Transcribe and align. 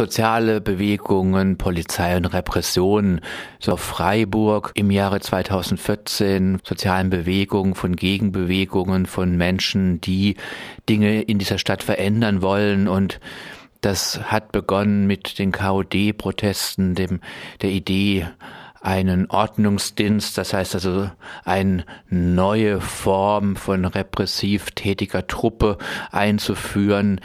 soziale 0.00 0.62
Bewegungen, 0.62 1.58
Polizei 1.58 2.16
und 2.16 2.24
Repression. 2.24 3.20
So 3.58 3.76
Freiburg 3.76 4.72
im 4.72 4.90
Jahre 4.90 5.20
2014, 5.20 6.62
sozialen 6.64 7.10
Bewegungen, 7.10 7.74
von 7.74 7.96
Gegenbewegungen, 7.96 9.04
von 9.04 9.36
Menschen, 9.36 10.00
die 10.00 10.36
Dinge 10.88 11.20
in 11.20 11.38
dieser 11.38 11.58
Stadt 11.58 11.82
verändern 11.82 12.40
wollen 12.40 12.88
und 12.88 13.20
das 13.82 14.18
hat 14.32 14.52
begonnen 14.52 15.06
mit 15.06 15.38
den 15.38 15.52
KOD-Protesten, 15.52 16.94
dem, 16.94 17.20
der 17.60 17.68
Idee, 17.68 18.26
einen 18.80 19.28
Ordnungsdienst, 19.28 20.38
das 20.38 20.54
heißt 20.54 20.76
also 20.76 21.10
eine 21.44 21.84
neue 22.08 22.80
Form 22.80 23.54
von 23.54 23.84
repressiv 23.84 24.70
tätiger 24.70 25.26
Truppe 25.26 25.76
einzuführen. 26.10 27.20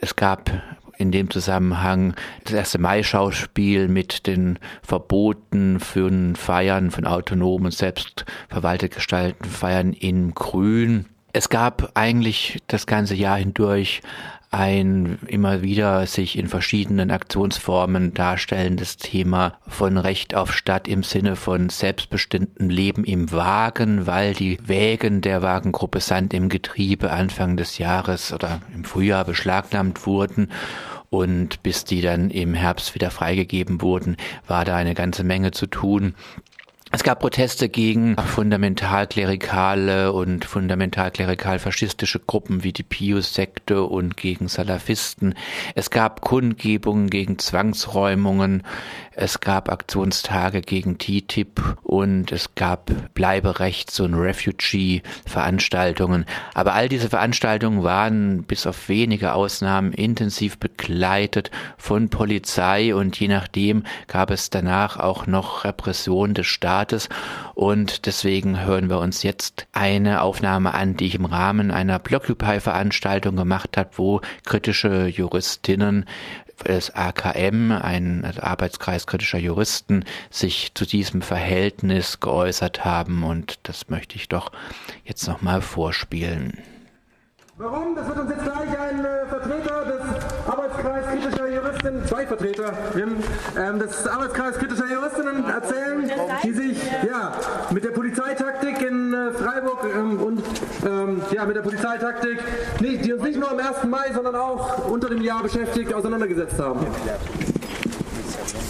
Es 0.00 0.16
gab 0.16 0.50
in 0.98 1.12
dem 1.12 1.30
Zusammenhang 1.30 2.14
das 2.44 2.52
erste 2.52 2.78
Mai-Schauspiel 2.78 3.88
mit 3.88 4.26
den 4.26 4.58
Verboten 4.82 5.80
für 5.80 6.08
Feiern 6.34 6.90
von 6.90 7.06
autonomen 7.06 7.66
und 7.66 7.74
selbstverwaltet 7.74 8.94
gestalteten 8.94 9.50
Feiern 9.50 9.92
in 9.92 10.34
Grün. 10.34 11.06
Es 11.32 11.48
gab 11.48 11.92
eigentlich 11.94 12.58
das 12.66 12.86
ganze 12.86 13.14
Jahr 13.14 13.38
hindurch 13.38 14.02
ein 14.50 15.18
immer 15.26 15.62
wieder 15.62 16.06
sich 16.06 16.38
in 16.38 16.48
verschiedenen 16.48 17.10
Aktionsformen 17.10 18.14
darstellendes 18.14 18.96
Thema 18.96 19.58
von 19.66 19.98
Recht 19.98 20.34
auf 20.34 20.54
Stadt 20.54 20.88
im 20.88 21.02
Sinne 21.02 21.36
von 21.36 21.68
selbstbestimmtem 21.68 22.70
Leben 22.70 23.04
im 23.04 23.30
Wagen, 23.30 24.06
weil 24.06 24.32
die 24.32 24.58
Wägen 24.66 25.20
der 25.20 25.42
Wagengruppe 25.42 26.00
Sand 26.00 26.32
im 26.32 26.48
Getriebe 26.48 27.10
Anfang 27.10 27.56
des 27.56 27.78
Jahres 27.78 28.32
oder 28.32 28.60
im 28.74 28.84
Frühjahr 28.84 29.24
beschlagnahmt 29.24 30.06
wurden 30.06 30.50
und 31.10 31.62
bis 31.62 31.84
die 31.84 32.00
dann 32.00 32.30
im 32.30 32.54
Herbst 32.54 32.94
wieder 32.94 33.10
freigegeben 33.10 33.80
wurden, 33.80 34.16
war 34.46 34.64
da 34.64 34.76
eine 34.76 34.94
ganze 34.94 35.24
Menge 35.24 35.52
zu 35.52 35.66
tun. 35.66 36.14
Es 36.90 37.02
gab 37.02 37.20
Proteste 37.20 37.68
gegen 37.68 38.16
fundamentalklerikale 38.16 40.12
und 40.12 40.46
fundamentalklerikal-faschistische 40.46 42.18
Gruppen 42.20 42.64
wie 42.64 42.72
die 42.72 42.82
Pius-Sekte 42.82 43.82
und 43.82 44.16
gegen 44.16 44.48
Salafisten. 44.48 45.34
Es 45.74 45.90
gab 45.90 46.22
Kundgebungen 46.22 47.10
gegen 47.10 47.38
Zwangsräumungen. 47.38 48.62
Es 49.20 49.40
gab 49.40 49.68
Aktionstage 49.68 50.60
gegen 50.60 50.96
TTIP 50.96 51.60
und 51.82 52.30
es 52.30 52.54
gab 52.54 52.92
Bleiberechts- 53.14 53.98
und 53.98 54.14
Refugee-Veranstaltungen. 54.14 56.24
Aber 56.54 56.74
all 56.74 56.88
diese 56.88 57.08
Veranstaltungen 57.08 57.82
waren 57.82 58.44
bis 58.44 58.64
auf 58.64 58.88
wenige 58.88 59.32
Ausnahmen 59.32 59.92
intensiv 59.92 60.58
begleitet 60.58 61.50
von 61.78 62.10
Polizei 62.10 62.94
und 62.94 63.18
je 63.18 63.26
nachdem 63.26 63.82
gab 64.06 64.30
es 64.30 64.50
danach 64.50 65.00
auch 65.00 65.26
noch 65.26 65.64
Repression 65.64 66.34
des 66.34 66.46
Staates 66.46 67.08
und 67.56 68.06
deswegen 68.06 68.64
hören 68.64 68.88
wir 68.88 69.00
uns 69.00 69.24
jetzt 69.24 69.66
eine 69.72 70.22
Aufnahme 70.22 70.74
an, 70.74 70.96
die 70.96 71.06
ich 71.06 71.16
im 71.16 71.24
Rahmen 71.24 71.72
einer 71.72 71.98
Blockupy-Veranstaltung 71.98 73.34
gemacht 73.34 73.76
habe, 73.76 73.90
wo 73.96 74.20
kritische 74.44 75.08
Juristinnen 75.08 76.06
des 76.64 76.94
AKM, 76.94 77.72
ein 77.72 78.24
Arbeitskreis 78.40 79.06
kritischer 79.06 79.38
Juristen, 79.38 80.04
sich 80.30 80.72
zu 80.74 80.86
diesem 80.86 81.22
Verhältnis 81.22 82.20
geäußert 82.20 82.84
haben 82.84 83.22
und 83.24 83.58
das 83.64 83.88
möchte 83.88 84.16
ich 84.16 84.28
doch 84.28 84.52
jetzt 85.04 85.26
nochmal 85.26 85.60
vorspielen. 85.60 86.58
Warum? 87.60 87.96
Das 87.96 88.06
wird 88.06 88.18
uns 88.20 88.30
jetzt 88.30 88.44
gleich 88.44 88.78
ein 88.78 89.04
äh, 89.04 89.26
Vertreter 89.26 89.84
des 89.84 90.46
Arbeitskreis 90.46 91.06
kritischer 91.06 91.48
Juristinnen, 91.48 92.06
zwei 92.06 92.24
Vertreter 92.24 92.72
ähm, 92.94 93.78
des 93.80 94.06
Arbeitskreis 94.06 94.58
kritischer 94.58 94.86
Juristinnen 94.86 95.44
erzählen, 95.44 96.08
die 96.44 96.52
sich 96.52 96.78
ja, 97.04 97.32
mit 97.70 97.82
der 97.82 97.90
Polizeitaktik 97.90 98.80
in 98.80 99.12
äh, 99.12 99.32
Freiburg 99.32 99.84
ähm, 99.92 100.20
und 100.20 100.42
ähm, 100.86 101.20
ja, 101.32 101.46
mit 101.46 101.47
der 101.58 101.64
Polizeitaktik, 101.64 102.38
nicht, 102.80 103.04
die 103.04 103.12
uns 103.12 103.22
nicht 103.22 103.38
nur 103.38 103.50
am 103.50 103.58
1. 103.58 103.84
Mai, 103.88 104.12
sondern 104.14 104.36
auch 104.36 104.88
unter 104.88 105.08
dem 105.08 105.22
Jahr 105.22 105.42
beschäftigt, 105.42 105.92
auseinandergesetzt 105.92 106.58
haben. 106.58 106.86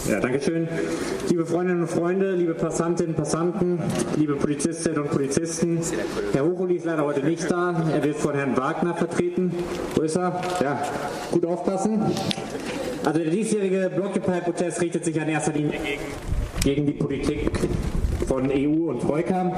Ja, 0.07 0.19
danke 0.19 0.41
schön. 0.41 0.67
Liebe 1.29 1.45
Freundinnen 1.45 1.81
und 1.81 1.91
Freunde, 1.91 2.33
liebe 2.33 2.55
Passantinnen, 2.55 3.13
Passanten, 3.13 3.79
liebe 4.15 4.35
Polizistinnen 4.35 5.03
und 5.03 5.11
Polizisten. 5.11 5.79
Herr 6.33 6.45
Hochuli 6.45 6.77
ist 6.77 6.85
leider 6.85 7.05
heute 7.05 7.19
nicht 7.19 7.49
da. 7.51 7.75
Er 7.93 8.03
wird 8.03 8.15
von 8.15 8.33
Herrn 8.33 8.57
Wagner 8.57 8.95
vertreten. 8.95 9.53
Wo 9.93 10.01
ist 10.01 10.17
er? 10.17 10.41
Ja, 10.59 10.81
gut 11.31 11.45
aufpassen. 11.45 12.01
Also 13.05 13.19
der 13.19 13.29
diesjährige 13.29 13.91
Blockupy-Protest 13.95 14.81
richtet 14.81 15.05
sich 15.05 15.15
in 15.15 15.29
erster 15.29 15.53
Linie 15.53 15.79
gegen, 15.79 16.01
gegen 16.63 16.85
die 16.87 16.93
Politik 16.93 17.51
von 18.29 18.51
EU 18.51 18.89
und 18.89 19.01
Troika. 19.01 19.51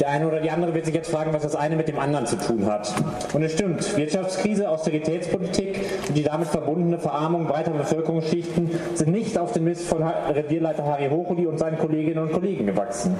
Der 0.00 0.08
eine 0.08 0.26
oder 0.26 0.40
die 0.40 0.50
andere 0.50 0.74
wird 0.74 0.86
sich 0.86 0.94
jetzt 0.94 1.10
fragen, 1.10 1.32
was 1.32 1.42
das 1.42 1.54
eine 1.54 1.76
mit 1.76 1.86
dem 1.86 1.98
anderen 1.98 2.26
zu 2.26 2.36
tun 2.36 2.66
hat. 2.66 2.92
Und 3.34 3.42
es 3.42 3.52
stimmt, 3.52 3.96
Wirtschaftskrise, 3.96 4.68
Austeritätspolitik 4.68 5.80
und 6.08 6.16
die 6.16 6.22
damit 6.22 6.48
verbundene 6.48 6.98
Verarmung 6.98 7.46
breiter 7.46 7.72
Bevölkerungsschichten 7.72 8.70
sind 8.94 9.12
nicht 9.12 9.38
auf 9.38 9.52
den 9.52 9.64
Mist 9.64 9.86
von 9.86 10.02
Revierleiter 10.02 10.84
Harry 10.84 11.08
Hochuli 11.10 11.46
und 11.46 11.58
seinen 11.58 11.78
Kolleginnen 11.78 12.18
und 12.18 12.32
Kollegen 12.32 12.66
gewachsen. 12.66 13.14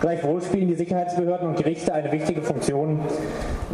Gleichwohl 0.00 0.42
spielen 0.42 0.68
die 0.68 0.74
Sicherheitsbehörden 0.74 1.48
und 1.48 1.56
Gerichte 1.56 1.94
eine 1.94 2.12
wichtige 2.12 2.42
Funktion 2.42 3.00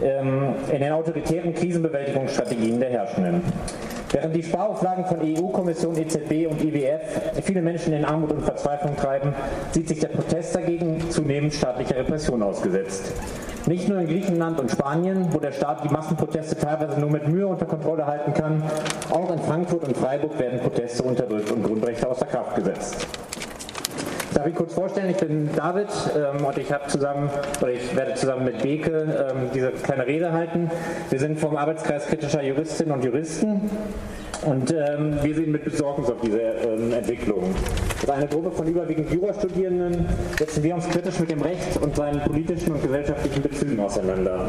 ähm, 0.01 0.55
in 0.71 0.81
den 0.81 0.93
autoritären 0.93 1.53
Krisenbewältigungsstrategien 1.53 2.79
der 2.79 2.91
Herrschenden. 2.91 3.43
Während 4.13 4.37
die 4.37 4.43
Sparauflagen 4.43 5.07
von 5.07 5.21
EU-Kommission, 5.21 5.97
EZB 5.97 6.47
und 6.47 6.63
IWF 6.63 7.01
viele 7.43 7.63
Menschen 7.63 7.95
in 7.95 8.05
Armut 8.05 8.31
und 8.31 8.43
Verzweiflung 8.43 8.95
treiben, 8.95 9.35
sieht 9.71 9.89
sich 9.89 10.01
der 10.01 10.09
Protest 10.09 10.55
dagegen 10.55 11.11
zunehmend 11.11 11.55
staatlicher 11.55 11.97
Repression 11.97 12.43
ausgesetzt. 12.43 13.11
Nicht 13.67 13.89
nur 13.89 14.01
in 14.01 14.09
Griechenland 14.09 14.61
und 14.61 14.71
Spanien, 14.71 15.29
wo 15.31 15.39
der 15.39 15.53
Staat 15.53 15.85
die 15.85 15.89
Massenproteste 15.89 16.59
teilweise 16.59 17.01
nur 17.01 17.11
mit 17.11 17.27
Mühe 17.27 17.47
unter 17.47 17.65
Kontrolle 17.65 18.07
halten 18.07 18.35
kann, 18.35 18.63
auch 19.11 19.31
in 19.33 19.39
Frankfurt 19.39 19.85
und 19.85 19.97
Freiburg 19.97 20.39
werden 20.39 20.61
Proteste 20.61 21.05
unterdrückt 21.05 21.51
und 21.51 21.63
Grundrechte 21.63 22.07
außer 22.07 22.27
Kraft 22.27 22.57
gesetzt. 22.57 23.07
Darf 24.35 24.47
ich 24.47 24.55
kurz 24.55 24.73
vorstellen, 24.73 25.11
ich 25.11 25.19
bin 25.19 25.51
David 25.55 25.89
ähm, 26.17 26.45
und 26.45 26.57
ich 26.57 26.73
habe 26.73 26.89
zusammen, 26.89 27.29
oder 27.61 27.73
ich 27.73 27.95
werde 27.95 28.15
zusammen 28.15 28.47
mit 28.47 28.63
Beke 28.63 29.29
ähm, 29.31 29.51
diese 29.55 29.71
kleine 29.73 30.07
Rede 30.07 30.33
halten. 30.33 30.71
Wir 31.11 31.19
sind 31.19 31.39
vom 31.39 31.57
Arbeitskreis 31.57 32.07
kritischer 32.07 32.43
Juristinnen 32.43 32.95
und 32.95 33.05
Juristen 33.05 33.69
und 34.47 34.73
ähm, 34.73 35.19
wir 35.23 35.35
sehen 35.35 35.53
mit 35.53 35.65
Besorgnis 35.65 36.11
auf 36.11 36.21
diese 36.23 36.41
ähm, 36.41 36.93
Entwicklung. 36.93 37.55
Als 38.01 38.11
eine 38.11 38.27
Gruppe 38.27 38.51
von 38.51 38.67
überwiegend 38.67 39.13
Jurastudierenden 39.13 40.07
setzen 40.39 40.63
wir 40.63 40.75
uns 40.75 40.89
kritisch 40.89 41.21
mit 41.21 41.31
dem 41.31 41.43
Recht 41.43 41.77
und 41.81 41.95
seinen 41.95 42.21
politischen 42.21 42.73
und 42.73 42.83
gesellschaftlichen 42.83 43.43
Bezügen 43.43 43.81
auseinander. 43.81 44.47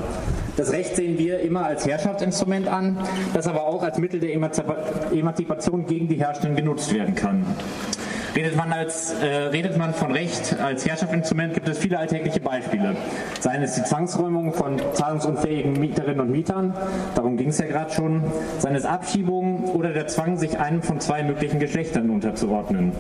Das 0.56 0.72
Recht 0.72 0.96
sehen 0.96 1.18
wir 1.20 1.42
immer 1.42 1.66
als 1.66 1.86
Herrschaftsinstrument 1.86 2.68
an, 2.68 2.98
das 3.34 3.48
aber 3.48 3.66
auch 3.66 3.84
als 3.84 3.98
Mittel 3.98 4.20
der 4.20 4.34
Emanzipation 4.34 5.86
gegen 5.86 6.08
die 6.08 6.16
Herrschenden 6.16 6.56
genutzt 6.56 6.94
werden 6.94 7.16
kann. 7.16 7.46
Redet 8.36 8.56
man, 8.56 8.74
als, 8.74 9.14
äh, 9.14 9.26
redet 9.26 9.78
man 9.78 9.94
von 9.94 10.12
Recht 10.12 10.58
als 10.60 10.88
Herrschaftsinstrument, 10.88 11.54
gibt 11.54 11.70
es 11.70 11.78
viele 11.78 12.00
alltägliche 12.00 12.40
Beispiele. 12.40 12.96
Seien 13.40 13.62
es 13.62 13.76
die 13.76 13.84
Zwangsräumung 13.84 14.54
von 14.54 14.82
zahlungsunfähigen 14.94 15.74
Mieterinnen 15.74 16.20
und 16.20 16.32
Mietern, 16.32 16.74
darum 17.14 17.38
ging 17.38 17.50
es 17.50 17.60
ja 17.60 17.68
gerade 17.68 17.92
schon, 17.92 18.24
seien 18.58 18.74
es 18.74 18.86
Abschiebungen 18.86 19.66
oder 19.66 19.94
der 19.94 20.08
Zwang, 20.08 20.38
sich 20.38 20.58
einem 20.58 20.82
von 20.82 21.00
zwei 21.00 21.22
möglichen 21.22 21.60
Geschlechtern 21.60 22.10
unterzuordnen. 22.10 22.94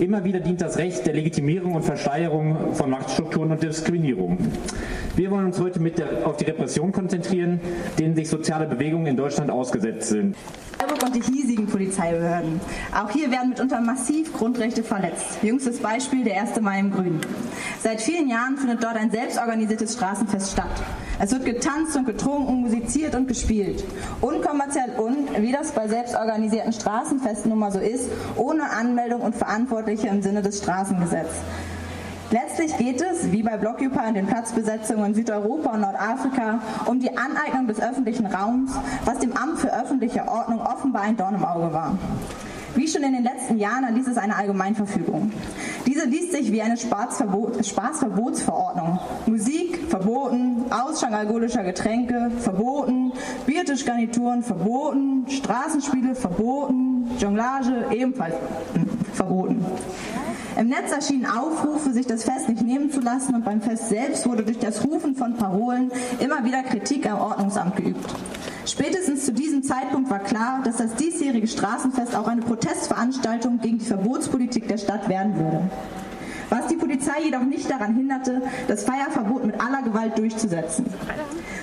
Immer 0.00 0.24
wieder 0.24 0.40
dient 0.40 0.60
das 0.60 0.78
Recht 0.78 1.06
der 1.06 1.14
Legitimierung 1.14 1.74
und 1.74 1.84
Versteigerung 1.84 2.74
von 2.74 2.90
Machtstrukturen 2.90 3.52
und 3.52 3.62
Diskriminierung. 3.62 4.36
Wir 5.16 5.30
wollen 5.30 5.46
uns 5.46 5.58
heute 5.58 5.80
mit 5.80 5.98
der, 5.98 6.26
auf 6.26 6.36
die 6.36 6.44
Repression 6.44 6.92
konzentrieren, 6.92 7.58
denen 7.98 8.14
sich 8.14 8.28
soziale 8.28 8.66
Bewegungen 8.66 9.06
in 9.06 9.16
Deutschland 9.16 9.50
ausgesetzt 9.50 10.10
sind. 10.10 10.36
Und 11.02 11.14
die 11.14 11.22
hiesigen 11.22 11.66
Polizeibehörden. 11.66 12.60
Auch 12.92 13.10
hier 13.10 13.30
werden 13.30 13.50
mitunter 13.50 13.80
massiv 13.80 14.32
Grundrechte 14.34 14.82
verletzt. 14.82 15.38
Jüngstes 15.42 15.78
Beispiel 15.78 16.24
der 16.24 16.42
1. 16.42 16.60
Mai 16.60 16.80
im 16.80 16.90
Grün. 16.90 17.20
Seit 17.80 18.02
vielen 18.02 18.28
Jahren 18.28 18.58
findet 18.58 18.82
dort 18.82 18.96
ein 18.96 19.10
selbstorganisiertes 19.10 19.94
Straßenfest 19.94 20.52
statt. 20.52 20.82
Es 21.18 21.32
wird 21.32 21.46
getanzt 21.46 21.96
und 21.96 22.04
getrunken, 22.04 22.60
musiziert 22.60 23.14
und 23.14 23.26
gespielt. 23.26 23.84
Unkommerziell 24.20 24.96
und, 24.98 25.40
wie 25.40 25.52
das 25.52 25.72
bei 25.72 25.88
selbstorganisierten 25.88 26.72
Straßenfesten 26.72 27.50
nun 27.50 27.60
mal 27.60 27.72
so 27.72 27.78
ist, 27.78 28.10
ohne 28.36 28.68
Anmeldung 28.70 29.22
und 29.22 29.34
Verantwortliche 29.34 30.08
im 30.08 30.20
Sinne 30.20 30.42
des 30.42 30.58
Straßengesetzes. 30.58 31.40
Letztlich 32.30 32.76
geht 32.76 33.00
es, 33.00 33.30
wie 33.30 33.42
bei 33.42 33.56
Blockupy 33.56 34.08
und 34.08 34.14
den 34.14 34.26
Platzbesetzungen 34.26 35.06
in 35.06 35.14
Südeuropa 35.14 35.74
und 35.74 35.80
Nordafrika, 35.80 36.60
um 36.86 36.98
die 36.98 37.16
Aneignung 37.16 37.68
des 37.68 37.80
öffentlichen 37.80 38.26
Raums, 38.26 38.72
was 39.04 39.20
dem 39.20 39.36
Amt 39.36 39.60
für 39.60 39.72
öffentliche 39.72 40.26
Ordnung 40.26 40.60
offenbar 40.60 41.02
ein 41.02 41.16
Dorn 41.16 41.36
im 41.36 41.44
Auge 41.44 41.72
war. 41.72 41.96
Wie 42.74 42.88
schon 42.88 43.04
in 43.04 43.12
den 43.14 43.22
letzten 43.22 43.58
Jahren 43.58 43.84
erließ 43.84 44.08
es 44.08 44.18
eine 44.18 44.34
Allgemeinverfügung. 44.36 45.30
Diese 45.86 46.06
liest 46.06 46.32
sich 46.32 46.50
wie 46.52 46.60
eine 46.60 46.76
Spaßverbotsverordnung. 46.76 48.98
Musik 49.26 49.78
verboten, 49.88 50.64
Ausschank 50.70 51.14
alkoholischer 51.14 51.62
Getränke 51.62 52.32
verboten, 52.38 53.12
Biertischgarnituren 53.46 54.42
verboten, 54.42 55.26
Straßenspiele 55.28 56.16
verboten, 56.16 57.08
Jonglage 57.18 57.86
ebenfalls 57.92 58.34
verboten. 59.14 59.64
Im 60.58 60.68
Netz 60.68 60.90
erschienen 60.90 61.26
Aufrufe, 61.26 61.92
sich 61.92 62.06
das 62.06 62.24
Fest 62.24 62.48
nicht 62.48 62.62
nehmen 62.62 62.90
zu 62.90 63.00
lassen 63.00 63.34
und 63.34 63.44
beim 63.44 63.60
Fest 63.60 63.90
selbst 63.90 64.26
wurde 64.26 64.42
durch 64.42 64.58
das 64.58 64.82
Rufen 64.84 65.14
von 65.14 65.34
Parolen 65.34 65.92
immer 66.18 66.44
wieder 66.44 66.62
Kritik 66.62 67.06
am 67.10 67.20
Ordnungsamt 67.20 67.76
geübt. 67.76 68.14
Spätestens 68.64 69.26
zu 69.26 69.32
diesem 69.32 69.62
Zeitpunkt 69.62 70.08
war 70.10 70.20
klar, 70.20 70.62
dass 70.64 70.78
das 70.78 70.94
diesjährige 70.94 71.46
Straßenfest 71.46 72.16
auch 72.16 72.26
eine 72.26 72.40
Protestveranstaltung 72.40 73.60
gegen 73.60 73.78
die 73.78 73.84
Verbotspolitik 73.84 74.66
der 74.66 74.78
Stadt 74.78 75.10
werden 75.10 75.36
würde 75.36 75.70
was 76.50 76.66
die 76.68 76.76
Polizei 76.76 77.22
jedoch 77.24 77.42
nicht 77.42 77.70
daran 77.70 77.94
hinderte, 77.94 78.42
das 78.68 78.84
Feierverbot 78.84 79.44
mit 79.44 79.60
aller 79.60 79.82
Gewalt 79.82 80.18
durchzusetzen. 80.18 80.86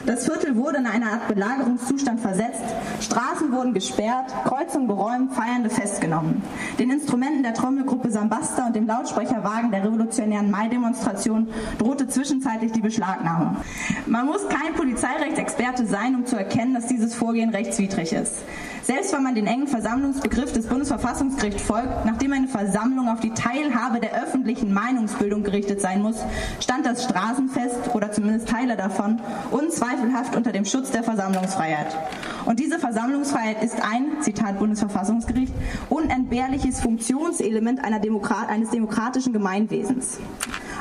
Das 0.06 0.26
Viertel 0.26 0.56
wurde 0.58 0.78
in 0.78 0.86
eine 0.86 1.06
Art 1.06 1.28
Belagerungszustand 1.28 2.20
versetzt, 2.20 2.64
Straßen 3.02 3.52
wurden 3.52 3.74
gesperrt, 3.74 4.34
Kreuzungen 4.44 4.88
geräumt, 4.88 5.34
Feiernde 5.34 5.70
festgenommen. 5.70 6.42
Den 6.78 6.92
Instrumenten 6.92 7.44
der 7.44 7.54
Trommelgruppe 7.54 8.12
Sambasta 8.12 8.68
und 8.68 8.76
dem 8.76 8.88
Lautsprecherwagen 8.88 9.72
der 9.72 9.86
revolutionären 9.86 10.52
Mai-Demonstration 10.52 11.48
drohte 11.80 12.08
zwischenzeitlich 12.08 12.74
die 12.74 12.82
Beschlagnahmung. 12.82 13.58
Man 14.06 14.26
muss 14.26 14.48
kein 14.50 14.74
Polizeirechtsexperte 14.74 15.86
sein, 15.86 16.16
um 16.16 16.26
zu 16.26 16.36
erkennen, 16.36 16.74
dass 16.74 16.88
dieses 16.88 17.16
Vorgehen 17.16 17.50
rechtswidrig 17.50 18.14
ist. 18.14 18.44
Selbst 18.84 19.14
wenn 19.14 19.24
man 19.24 19.34
den 19.34 19.48
engen 19.48 19.68
Versammlungsbegriff 19.68 20.52
des 20.52 20.68
Bundesverfassungsgerichts 20.68 21.62
folgt, 21.64 22.06
nachdem 22.06 22.34
eine 22.34 22.50
Versammlung 22.50 23.08
auf 23.08 23.22
die 23.22 23.30
Teilhabe 23.30 24.02
der 24.02 24.22
öffentlichen 24.22 24.74
Meinungsbildung 24.74 25.44
gerichtet 25.44 25.80
sein 25.80 26.02
muss, 26.02 26.18
stand 26.60 26.86
das 26.86 27.06
Straßenfest 27.06 27.96
oder 27.96 28.12
zumindest 28.12 28.50
Teile 28.50 28.76
davon 28.76 29.22
unzweifelhaft 29.52 30.36
unter 30.36 30.52
dem 30.52 30.66
Schutz 30.66 30.92
der 30.92 31.04
Versammlungsfreiheit. 31.04 31.96
Und 32.44 32.60
diese 32.60 32.78
Versammlungsfreiheit 32.78 33.64
ist 33.64 33.82
ein, 33.82 34.22
Zitat 34.22 34.60
Bundesverfassungsgericht, 34.60 35.54
unentbehrliches 35.90 36.82
Funktionselement 36.82 37.80
Demokrat 38.02 38.50
eines 38.50 38.70
demokratischen 38.70 39.32
Gemeinwesens. 39.32 40.20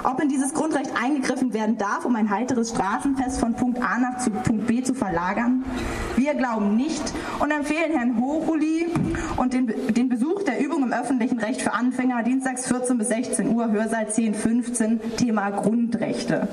Ob 0.04 0.20
in 0.20 0.28
dieses 0.28 0.52
Grundrecht 0.52 0.90
eingegriffen 1.00 1.52
werden 1.52 1.78
darf, 1.78 2.04
um 2.04 2.16
ein 2.16 2.28
heiteres 2.28 2.70
Straßenfest 2.70 3.38
von 3.38 3.54
Punkt 3.54 3.81
A 3.81 3.99
nach 3.99 4.43
Punkt 4.43 4.66
B 4.66 4.82
zu 4.82 4.94
verlagern? 4.94 5.64
Wir 6.16 6.34
glauben 6.34 6.76
nicht 6.76 7.02
und 7.38 7.52
empfehlen 7.52 7.93
Herrn 7.96 8.20
Hochuli 8.20 8.87
und 9.37 9.52
den, 9.52 9.72
den 9.94 10.08
Besuch 10.08 10.43
der 10.43 10.60
Übung 10.60 10.82
im 10.82 10.93
öffentlichen 10.93 11.38
Recht 11.38 11.62
für 11.62 11.72
Anfänger 11.72 12.25
dienstags 12.25 12.66
14 12.66 12.99
bis 12.99 13.08
16 13.08 13.54
Uhr, 13.54 13.70
Hörsaal 13.70 14.10
10, 14.10 14.34
15, 14.34 15.16
Thema 15.16 15.50
Grundrechte. 15.50 16.49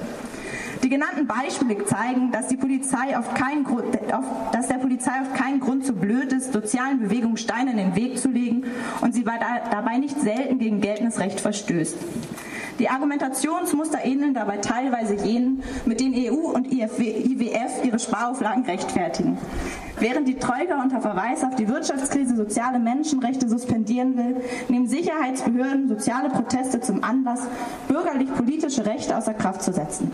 Die 0.83 0.89
genannten 0.89 1.27
Beispiele 1.27 1.83
zeigen, 1.85 2.31
dass, 2.31 2.47
die 2.47 2.55
Polizei 2.55 3.17
auf 3.17 3.33
keinen 3.33 3.63
Grund, 3.63 3.97
auf, 4.13 4.25
dass 4.51 4.67
der 4.67 4.75
Polizei 4.75 5.11
auf 5.21 5.33
keinen 5.33 5.59
Grund 5.59 5.85
zu 5.85 5.93
blöd 5.93 6.31
ist, 6.31 6.53
sozialen 6.53 6.99
Bewegungen 6.99 7.37
Steine 7.37 7.71
in 7.71 7.77
den 7.77 7.95
Weg 7.95 8.19
zu 8.19 8.29
legen 8.29 8.63
und 9.01 9.13
sie 9.13 9.23
dabei 9.23 9.97
nicht 9.97 10.19
selten 10.21 10.59
gegen 10.59 10.81
geltendes 10.81 11.19
Recht 11.19 11.41
verstößt. 11.41 11.97
Die 12.79 12.89
Argumentationsmuster 12.89 14.05
ähneln 14.05 14.33
dabei 14.33 14.57
teilweise 14.57 15.15
jenen, 15.15 15.61
mit 15.85 15.99
denen 15.99 16.15
EU 16.15 16.53
und 16.53 16.71
IWF 16.71 17.83
ihre 17.83 17.99
Sparauflagen 17.99 18.63
rechtfertigen. 18.63 19.37
Während 19.99 20.29
die 20.29 20.35
Troika 20.35 20.81
unter 20.81 21.01
Verweis 21.01 21.43
auf 21.43 21.55
die 21.55 21.67
Wirtschaftskrise 21.67 22.37
soziale 22.37 22.79
Menschenrechte 22.79 23.49
suspendieren 23.49 24.15
will, 24.15 24.37
nehmen 24.69 24.87
Sicherheitsbehörden 24.87 25.89
soziale 25.89 26.29
Proteste 26.29 26.79
zum 26.79 27.03
Anlass, 27.03 27.41
bürgerlich-politische 27.89 28.85
Rechte 28.85 29.17
außer 29.17 29.33
Kraft 29.33 29.61
zu 29.61 29.73
setzen. 29.73 30.09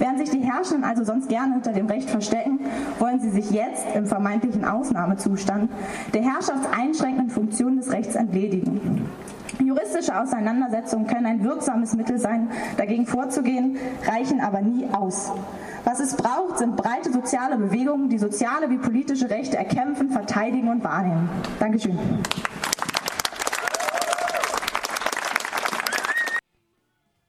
Während 0.00 0.18
sich 0.18 0.30
die 0.30 0.40
Herrschenden 0.40 0.82
also 0.82 1.04
sonst 1.04 1.28
gerne 1.28 1.54
hinter 1.54 1.72
dem 1.72 1.86
Recht 1.86 2.10
verstecken, 2.10 2.58
wollen 2.98 3.20
sie 3.20 3.30
sich 3.30 3.52
jetzt 3.52 3.84
im 3.94 4.06
vermeintlichen 4.06 4.64
Ausnahmezustand 4.64 5.70
der 6.12 6.22
herrschaftseinschränkenden 6.22 7.30
Funktion 7.30 7.76
des 7.76 7.92
Rechts 7.92 8.16
entledigen. 8.16 9.06
Juristische 9.60 10.18
Auseinandersetzungen 10.18 11.06
können 11.06 11.26
ein 11.26 11.44
wirksames 11.44 11.94
Mittel 11.94 12.18
sein, 12.18 12.50
dagegen 12.76 13.06
vorzugehen, 13.06 13.76
reichen 14.06 14.40
aber 14.40 14.60
nie 14.60 14.86
aus. 14.92 15.32
Was 15.84 16.00
es 16.00 16.14
braucht, 16.16 16.58
sind 16.58 16.76
breite 16.76 17.12
soziale 17.12 17.56
Bewegungen, 17.56 18.08
die 18.08 18.18
soziale 18.18 18.70
wie 18.70 18.78
politische 18.78 19.28
Rechte 19.28 19.56
erkämpfen, 19.56 20.10
verteidigen 20.10 20.68
und 20.68 20.84
wahrnehmen. 20.84 21.28
Dankeschön. 21.58 21.98